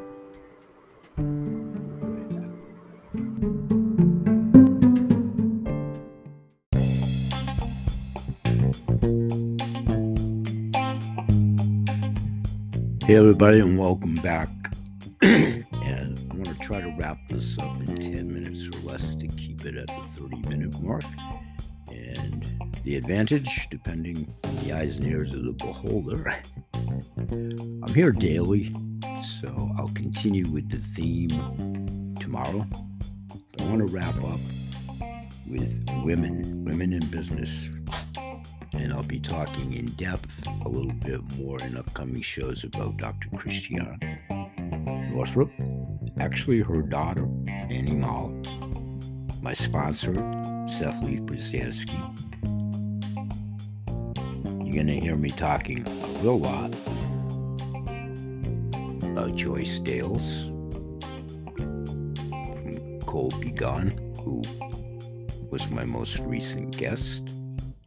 Hey, 13.13 13.19
everybody, 13.19 13.60
and 13.60 13.78
welcome 13.78 14.15
back. 14.15 14.49
and 15.21 15.67
I'm 15.71 16.41
going 16.41 16.45
to 16.45 16.56
try 16.56 16.82
to 16.82 16.91
wrap 16.97 17.19
this 17.30 17.56
up 17.60 17.80
in 17.82 17.95
10 17.95 18.34
minutes 18.34 18.76
or 18.76 18.80
less 18.80 19.13
to 19.13 19.28
keep 19.28 19.63
it 19.67 19.76
at 19.76 19.86
the 19.86 20.04
30 20.15 20.38
minute 20.49 20.82
mark. 20.82 21.04
And 21.91 22.43
the 22.84 22.95
advantage, 22.95 23.67
depending 23.69 24.34
on 24.43 24.56
the 24.63 24.73
eyes 24.73 24.95
and 24.95 25.06
ears 25.06 25.32
of 25.36 25.43
the 25.43 25.52
beholder, 25.52 26.36
I'm 27.30 27.93
here 27.93 28.12
daily, 28.12 28.73
so 29.39 29.69
I'll 29.78 29.91
continue 29.93 30.47
with 30.47 30.71
the 30.71 30.80
theme 30.80 32.15
tomorrow. 32.19 32.65
I 33.60 33.63
want 33.65 33.88
to 33.88 33.93
wrap 33.93 34.15
up 34.23 34.39
with 35.47 35.88
women, 36.04 36.65
women 36.65 36.93
in 36.93 37.06
business, 37.12 37.69
and 38.74 38.92
I'll 38.92 39.04
be 39.04 39.20
talking 39.20 39.74
in 39.74 39.86
depth 39.92 40.48
a 40.66 40.70
little 40.70 40.94
bit 40.94 41.22
more 41.38 41.60
in 41.62 41.78
upcoming 41.78 42.22
shows 42.22 42.64
about 42.64 42.98
Dr. 42.98 43.30
Christiane 43.36 44.00
Northrup, 45.14 45.52
actually 46.20 46.62
her 46.62 46.82
daughter, 46.82 47.28
Annie 47.48 47.92
Mall, 47.92 48.30
my 49.42 49.54
sponsor, 49.54 50.14
Seth 50.68 51.04
Leaf 51.04 51.22
Pruzansky. 51.22 52.00
You're 54.46 54.74
going 54.74 54.88
to 54.88 55.00
hear 55.00 55.16
me 55.16 55.30
talking 55.30 55.86
a 55.86 56.08
real 56.24 56.40
lot 56.40 56.74
about 59.04 59.36
Joyce 59.36 59.80
Dales 59.80 60.48
from 61.56 63.00
Cold 63.06 63.40
Be 63.40 63.52
Gone, 63.52 63.90
who 64.24 64.42
was 65.52 65.70
my 65.70 65.86
most 65.86 66.18
recent 66.20 66.76
guest 66.76 67.30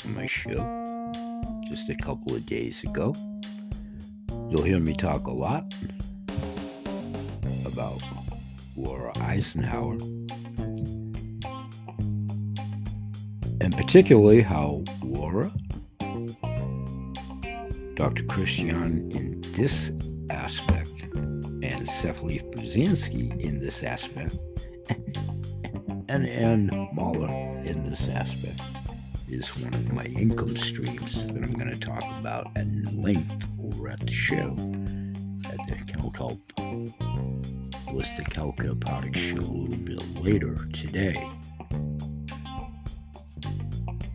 on 0.04 0.14
my 0.14 0.26
show 0.26 0.75
just 1.68 1.88
a 1.88 1.94
couple 1.96 2.34
of 2.34 2.46
days 2.46 2.82
ago. 2.84 3.14
You'll 4.48 4.62
hear 4.62 4.78
me 4.78 4.94
talk 4.94 5.26
a 5.26 5.32
lot 5.32 5.74
about 7.64 8.00
Laura 8.76 9.12
Eisenhower, 9.18 9.94
and 13.60 13.76
particularly 13.76 14.42
how 14.42 14.84
Laura, 15.02 15.50
Dr. 17.94 18.24
Christian 18.24 19.10
in 19.10 19.40
this 19.52 19.90
aspect, 20.30 21.02
and 21.12 21.86
Sefli 21.86 22.42
Brzezinski 22.54 23.40
in 23.40 23.58
this 23.58 23.82
aspect, 23.82 24.38
and 26.08 26.28
Ann 26.28 26.88
Mahler 26.94 27.64
in 27.64 27.88
this 27.88 28.08
aspect 28.08 28.60
is 29.28 29.48
one 29.64 29.74
of 29.74 29.92
my 29.92 30.04
income 30.04 30.56
streams 30.56 31.14
that 31.26 31.42
I'm 31.42 31.52
going 31.52 31.70
to 31.70 31.78
talk 31.78 32.04
about 32.20 32.48
at 32.56 32.66
length 32.94 33.44
over 33.62 33.88
at 33.88 34.00
the 34.00 34.12
show 34.12 34.50
at 35.50 35.58
the 35.68 35.74
CalCulp 35.86 36.40
Ballistic 37.86 38.34
product 38.80 39.16
show 39.16 39.38
a 39.38 39.40
little 39.40 39.78
bit 39.78 40.22
later 40.22 40.54
today. 40.72 41.30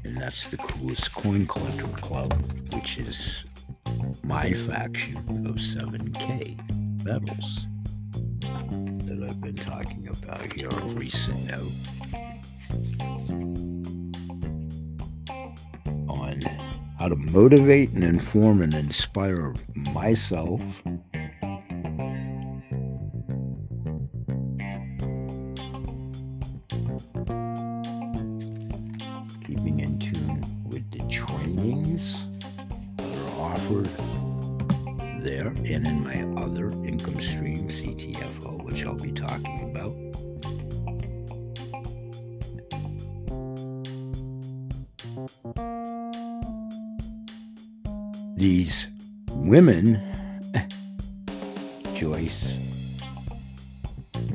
And 0.04 0.16
that's 0.16 0.48
the 0.48 0.58
coolest 0.58 1.14
coin 1.14 1.46
collector 1.48 1.88
club, 1.88 2.34
which 2.74 2.98
is 2.98 3.46
my 4.24 4.54
faction 4.54 5.18
of 5.48 5.56
7K 5.56 7.04
metals 7.04 7.66
that 9.06 9.30
I've 9.30 9.42
been 9.42 9.56
talking 9.56 10.08
about 10.08 10.54
here 10.54 10.70
a 10.70 10.86
recent 10.94 11.46
note. 11.46 13.11
How 17.02 17.08
to 17.08 17.16
motivate 17.16 17.90
and 17.94 18.04
inform 18.04 18.62
and 18.62 18.76
inspire 18.76 19.56
myself. 19.92 20.62
Keeping 29.48 29.80
in 29.80 29.98
tune 29.98 30.44
with 30.70 30.92
the 30.92 31.04
trainings 31.10 32.16
that 32.98 33.18
are 33.18 33.56
offered 33.56 33.90
there 35.24 35.48
and 35.48 35.88
in 35.88 36.04
my 36.04 36.22
other 36.40 36.68
income 36.86 37.20
stream, 37.20 37.68
CTFO, 37.68 38.64
which 38.64 38.86
I'll 38.86 38.94
be 38.94 39.12
talking 39.12 39.72
about. 39.72 39.96
These 48.42 48.88
women, 49.34 50.02
Joyce 51.94 52.58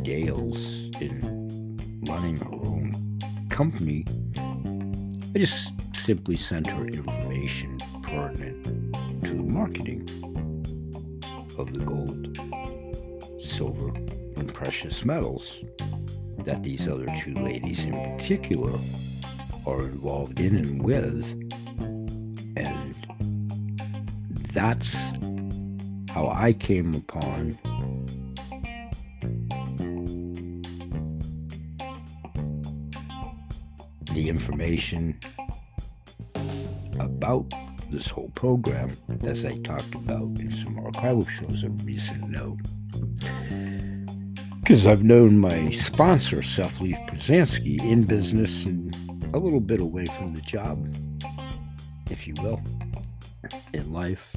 Dales, 0.02 0.58
in 1.00 1.76
running 2.06 2.36
her 2.36 2.54
own 2.54 3.18
company, 3.50 4.04
I 5.34 5.38
just 5.38 5.72
simply 5.92 6.36
sent 6.36 6.68
her 6.68 6.86
information 6.86 7.78
pertinent 8.02 8.94
to 9.24 9.30
the 9.30 9.42
marketing 9.42 10.08
of 11.58 11.74
the 11.74 11.80
gold, 11.80 12.38
silver, 13.42 13.88
and 14.36 14.54
precious 14.54 15.04
metals 15.04 15.64
that 16.44 16.62
these 16.62 16.86
other 16.86 17.12
two 17.24 17.34
ladies 17.34 17.84
in 17.86 18.00
particular 18.12 18.78
are 19.66 19.80
involved 19.80 20.38
in 20.38 20.54
and 20.54 20.80
with. 20.80 21.45
That's 24.56 24.96
how 26.08 26.28
I 26.34 26.54
came 26.54 26.94
upon 26.94 27.58
the 34.14 34.30
information 34.30 35.20
about 36.98 37.52
this 37.90 38.08
whole 38.08 38.30
program, 38.30 38.96
as 39.24 39.44
I 39.44 39.58
talked 39.58 39.94
about 39.94 40.22
in 40.40 40.50
some 40.50 40.76
archival 40.76 41.28
shows 41.28 41.62
of 41.62 41.84
recent 41.84 42.30
note. 42.30 42.58
Because 44.60 44.86
I've 44.86 45.04
known 45.04 45.38
my 45.38 45.68
sponsor, 45.68 46.38
Sefli 46.38 46.94
Brzezinski, 47.10 47.78
in 47.82 48.04
business 48.04 48.64
and 48.64 48.96
a 49.34 49.38
little 49.38 49.60
bit 49.60 49.82
away 49.82 50.06
from 50.06 50.34
the 50.34 50.40
job, 50.40 50.96
if 52.10 52.26
you 52.26 52.32
will, 52.40 52.62
in 53.74 53.92
life 53.92 54.35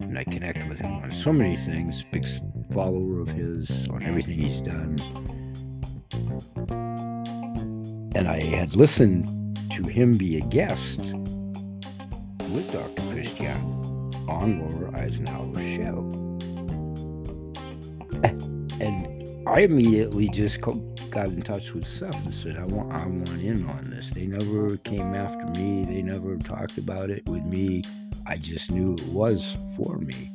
and 0.00 0.18
I 0.18 0.24
connect 0.24 0.68
with 0.68 0.78
him 0.78 0.92
on 1.02 1.12
so 1.12 1.32
many 1.32 1.56
things. 1.56 2.04
Big 2.12 2.26
follower 2.72 3.20
of 3.20 3.28
his 3.28 3.88
on 3.88 4.02
everything 4.02 4.38
he's 4.40 4.60
done. 4.60 4.98
And 8.14 8.28
I 8.28 8.42
had 8.42 8.74
listened 8.74 9.26
to 9.72 9.82
him 9.82 10.16
be 10.16 10.38
a 10.38 10.40
guest 10.40 10.98
with 12.50 12.70
Dr. 12.72 13.02
Christian 13.12 13.56
on 14.28 14.60
Laura 14.60 14.98
Eisenhower's 14.98 15.62
show. 15.74 15.98
And 18.80 19.48
I 19.48 19.60
immediately 19.60 20.28
just 20.28 20.60
got 20.60 20.76
in 21.28 21.42
touch 21.42 21.72
with 21.72 21.84
Seth 21.86 22.14
and 22.14 22.34
said, 22.34 22.56
I 22.56 22.64
want, 22.64 22.92
I 22.92 23.06
want 23.06 23.42
in 23.42 23.68
on 23.68 23.90
this. 23.90 24.10
They 24.10 24.26
never 24.26 24.76
came 24.78 25.14
after 25.14 25.46
me. 25.60 25.84
They 25.84 26.02
never 26.02 26.36
talked 26.36 26.78
about 26.78 27.10
it 27.10 27.26
with 27.28 27.44
me. 27.44 27.82
I 28.28 28.36
just 28.36 28.70
knew 28.70 28.92
it 28.92 29.06
was 29.06 29.56
for 29.74 29.96
me. 29.96 30.30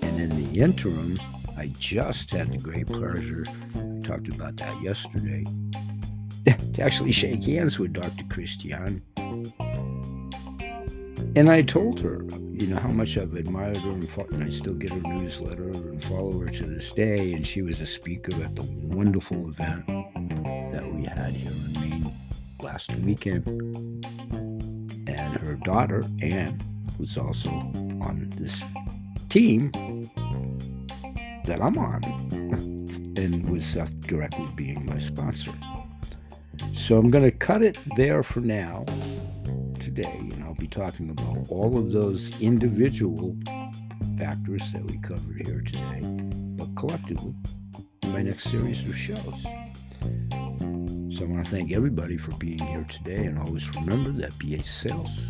And 0.00 0.18
in 0.18 0.30
the 0.30 0.60
interim, 0.60 1.20
I 1.54 1.66
just 1.78 2.30
had 2.30 2.50
the 2.50 2.56
great 2.56 2.86
pleasure, 2.86 3.44
I 3.74 4.00
talked 4.00 4.28
about 4.28 4.56
that 4.56 4.80
yesterday, 4.80 5.44
to 6.72 6.82
actually 6.82 7.12
shake 7.12 7.44
hands 7.44 7.78
with 7.78 7.92
Dr. 7.92 8.24
Christian. 8.30 9.02
And 11.36 11.50
I 11.50 11.60
told 11.60 12.00
her, 12.00 12.24
you 12.52 12.68
know, 12.68 12.78
how 12.78 12.88
much 12.88 13.18
I've 13.18 13.34
admired 13.34 13.76
her 13.76 13.90
and, 13.90 14.08
fo- 14.08 14.26
and 14.32 14.42
I 14.42 14.48
still 14.48 14.72
get 14.72 14.88
her 14.88 15.00
newsletter 15.00 15.68
and 15.68 16.02
follow 16.04 16.38
her 16.38 16.48
to 16.48 16.64
this 16.64 16.90
day. 16.94 17.34
And 17.34 17.46
she 17.46 17.60
was 17.60 17.82
a 17.82 17.86
speaker 17.86 18.42
at 18.42 18.56
the 18.56 18.64
wonderful 18.82 19.50
event 19.50 19.86
that 20.72 20.90
we 20.90 21.04
had 21.04 21.32
here 21.34 21.50
in 21.50 21.72
Maine 21.74 22.12
last 22.62 22.94
weekend. 22.96 23.46
And 25.06 25.46
her 25.46 25.56
daughter, 25.64 26.02
Anne, 26.22 26.58
was 26.98 27.16
also 27.16 27.50
on 27.50 28.28
this 28.36 28.64
team 29.28 29.70
that 31.44 31.60
I'm 31.60 31.76
on 31.78 32.02
and 33.16 33.48
with 33.48 33.62
Seth 33.62 34.00
directly 34.02 34.48
being 34.54 34.86
my 34.86 34.98
sponsor. 34.98 35.52
So 36.72 36.98
I'm 36.98 37.10
going 37.10 37.24
to 37.24 37.30
cut 37.30 37.62
it 37.62 37.78
there 37.96 38.22
for 38.22 38.40
now 38.40 38.84
today, 39.80 40.28
and 40.32 40.44
I'll 40.44 40.54
be 40.54 40.66
talking 40.66 41.10
about 41.10 41.46
all 41.48 41.76
of 41.76 41.92
those 41.92 42.38
individual 42.40 43.36
factors 44.18 44.62
that 44.72 44.84
we 44.84 44.98
covered 44.98 45.46
here 45.46 45.60
today, 45.60 46.00
but 46.56 46.74
collectively 46.74 47.34
in 48.02 48.12
my 48.12 48.22
next 48.22 48.44
series 48.44 48.86
of 48.88 48.96
shows. 48.96 49.42
So 51.16 51.24
I 51.24 51.28
want 51.28 51.44
to 51.44 51.50
thank 51.50 51.72
everybody 51.72 52.16
for 52.16 52.32
being 52.32 52.58
here 52.58 52.84
today, 52.88 53.26
and 53.26 53.38
always 53.38 53.72
remember 53.74 54.10
that 54.20 54.32
BH 54.32 54.64
Sales 54.64 55.26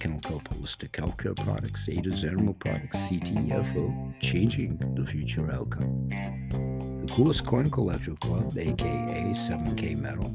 Kelp 0.00 0.48
Holistic 0.48 0.90
Healthcare 0.90 1.36
Products, 1.44 1.88
Ada's 1.88 2.24
Animal 2.24 2.54
Products, 2.54 2.96
CTFO, 2.96 4.20
changing 4.20 4.76
the 4.94 5.04
future 5.04 5.50
outcome. 5.50 6.08
The 6.08 7.12
coolest 7.12 7.46
coin 7.46 7.70
collector 7.70 8.14
club, 8.14 8.56
aka 8.58 9.32
7K 9.34 9.96
Metal, 9.96 10.34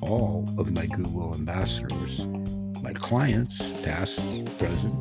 all 0.00 0.44
of 0.58 0.72
my 0.72 0.86
Google 0.86 1.34
ambassadors, 1.34 2.26
my 2.82 2.92
clients, 2.92 3.58
past, 3.82 4.16
present, 4.58 4.94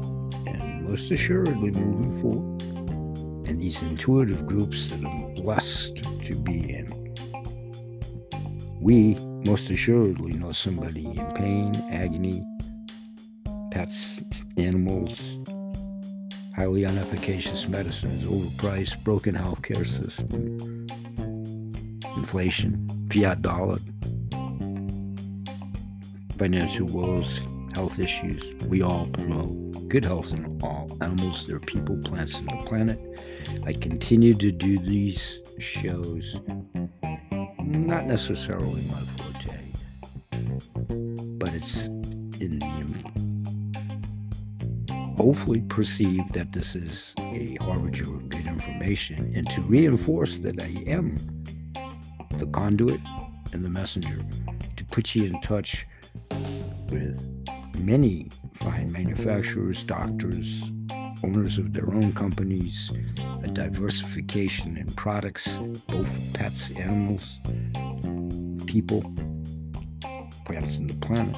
and 0.47 0.83
most 0.87 1.11
assuredly 1.11 1.71
moving 1.71 2.11
forward, 2.21 2.61
and 3.47 3.61
these 3.61 3.83
intuitive 3.83 4.45
groups 4.45 4.89
that 4.89 5.05
I'm 5.05 5.33
blessed 5.33 6.03
to 6.23 6.35
be 6.35 6.73
in. 6.73 7.15
We 8.79 9.15
most 9.45 9.69
assuredly 9.69 10.33
know 10.33 10.51
somebody 10.51 11.05
in 11.05 11.33
pain, 11.33 11.75
agony, 11.91 12.43
pets, 13.73 14.21
animals, 14.57 15.39
highly 16.55 16.83
inefficacious 16.83 17.67
medicines, 17.67 18.23
overpriced, 18.23 19.03
broken 19.03 19.33
healthcare 19.33 19.87
system, 19.87 20.85
inflation, 22.15 22.87
fiat 23.11 23.41
dollar, 23.41 23.79
financial 26.37 26.85
woes, 26.85 27.41
health 27.73 27.97
issues. 27.97 28.43
We 28.67 28.83
all 28.83 29.07
promote 29.07 29.89
good 29.89 30.05
health 30.05 30.31
in 30.33 30.59
all 30.61 30.95
animals, 31.01 31.47
their 31.47 31.59
people, 31.59 31.97
plants, 32.05 32.35
and 32.35 32.47
the 32.47 32.63
planet. 32.67 32.99
I 33.65 33.73
continue 33.73 34.35
to 34.35 34.51
do 34.51 34.77
these 34.77 35.39
shows, 35.57 36.37
not 37.57 38.05
necessarily 38.05 38.83
my 38.83 39.01
forte, 39.17 39.57
but 41.39 41.55
it's 41.55 41.87
in 42.39 42.59
the 42.59 43.32
hopefully 45.17 45.61
perceive 45.61 46.31
that 46.31 46.51
this 46.51 46.75
is 46.75 47.13
a 47.19 47.55
harbinger 47.61 48.15
of 48.15 48.29
good 48.29 48.45
information 48.47 49.33
and 49.35 49.49
to 49.51 49.61
reinforce 49.61 50.39
that 50.39 50.61
I 50.61 50.83
am 50.87 51.17
the 52.37 52.47
conduit 52.47 52.99
and 53.53 53.63
the 53.63 53.69
messenger 53.69 54.25
to 54.75 54.85
put 54.85 55.13
you 55.15 55.25
in 55.25 55.39
touch 55.41 55.85
with 56.89 57.21
many 57.79 58.31
fine 58.55 58.91
manufacturers, 58.91 59.83
doctors, 59.83 60.71
owners 61.23 61.57
of 61.57 61.73
their 61.73 61.93
own 61.93 62.13
companies, 62.13 62.91
a 63.43 63.47
diversification 63.47 64.77
in 64.77 64.87
products, 64.93 65.59
both 65.87 66.09
pets, 66.33 66.71
animals, 66.71 67.39
people, 68.65 69.01
plants, 70.45 70.77
and 70.77 70.89
the 70.89 71.05
planet 71.05 71.35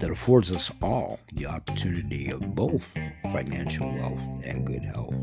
that 0.00 0.10
affords 0.10 0.50
us 0.50 0.70
all 0.82 1.20
the 1.34 1.46
opportunity 1.46 2.30
of 2.30 2.54
both 2.54 2.94
financial 3.22 3.92
wealth 3.94 4.22
and 4.42 4.66
good 4.66 4.82
health, 4.82 5.14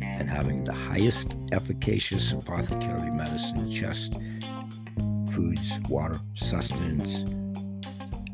and 0.00 0.28
having 0.28 0.64
the 0.64 0.72
highest 0.72 1.36
efficacious 1.52 2.32
apothecary 2.32 3.10
medicine 3.10 3.70
chest, 3.70 4.14
foods, 5.32 5.78
water, 5.88 6.18
sustenance, 6.34 7.18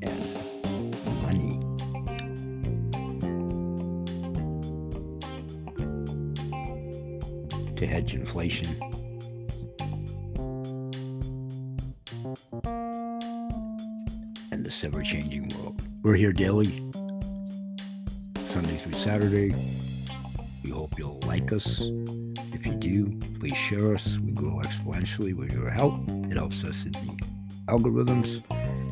and 0.03 0.95
money. 1.23 1.61
To 7.75 7.87
hedge 7.87 8.15
inflation 8.15 8.81
this 14.77 14.85
ever 14.85 15.03
changing 15.03 15.49
world. 15.57 15.81
We're 16.03 16.17
here 16.17 16.33
daily, 16.33 16.67
Sunday 18.45 18.77
through 18.77 18.93
Saturday. 18.93 19.55
We 20.63 20.71
hope 20.71 20.99
you'll 20.99 21.21
like 21.21 21.51
us. 21.51 21.81
If 22.53 22.67
you 22.67 22.75
do, 22.75 23.19
please 23.39 23.57
share 23.57 23.95
us. 23.95 24.19
We 24.19 24.33
grow 24.33 24.61
exponentially 24.63 25.35
with 25.35 25.53
your 25.53 25.71
help. 25.71 25.95
It 26.09 26.37
helps 26.37 26.63
us 26.65 26.85
in 26.85 26.93
the 26.93 27.19
algorithms, 27.69 28.43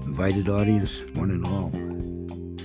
invited 0.06 0.48
audience, 0.48 1.02
one 1.16 1.30
and 1.30 1.46
all. 1.46 1.70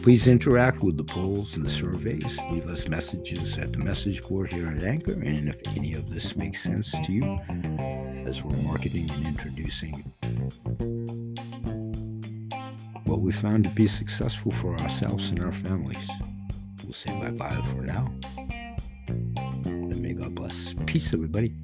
Please 0.01 0.27
interact 0.27 0.81
with 0.81 0.95
the 0.95 1.03
polls 1.03 1.55
and 1.55 1.65
the 1.65 1.69
surveys. 1.69 2.39
Leave 2.49 2.67
us 2.69 2.87
messages 2.87 3.57
at 3.57 3.73
the 3.73 3.79
message 3.79 4.23
board 4.23 4.53
here 4.53 4.69
at 4.69 4.81
Anchor. 4.81 5.11
And 5.11 5.49
if 5.49 5.57
any 5.75 5.93
of 5.93 6.09
this 6.09 6.37
makes 6.37 6.63
sense 6.63 6.91
to 6.91 7.11
you, 7.11 7.37
as 8.25 8.43
we're 8.43 8.55
marketing 8.57 9.11
and 9.11 9.25
introducing 9.25 10.09
what 13.09 13.21
we 13.21 13.31
found 13.31 13.63
to 13.63 13.69
be 13.71 13.87
successful 13.87 14.51
for 14.51 14.75
ourselves 14.77 15.31
and 15.31 15.39
our 15.39 15.51
families. 15.51 16.07
We'll 16.83 16.93
say 16.93 17.11
bye 17.19 17.31
bye 17.31 17.59
for 17.71 17.81
now. 17.81 18.11
And 19.65 19.99
may 19.99 20.13
God 20.13 20.35
bless. 20.35 20.75
Peace, 20.85 21.11
everybody. 21.11 21.55